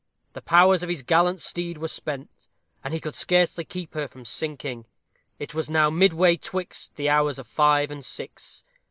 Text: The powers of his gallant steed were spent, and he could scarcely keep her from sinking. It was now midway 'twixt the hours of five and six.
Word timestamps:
The 0.33 0.41
powers 0.41 0.81
of 0.81 0.89
his 0.89 1.03
gallant 1.03 1.39
steed 1.41 1.77
were 1.77 1.87
spent, 1.87 2.47
and 2.83 2.91
he 2.91 2.99
could 2.99 3.13
scarcely 3.13 3.63
keep 3.63 3.93
her 3.93 4.07
from 4.07 4.25
sinking. 4.25 4.85
It 5.37 5.53
was 5.53 5.69
now 5.69 5.91
midway 5.91 6.37
'twixt 6.37 6.95
the 6.95 7.07
hours 7.07 7.37
of 7.37 7.45
five 7.45 7.91
and 7.91 8.03
six. 8.03 8.63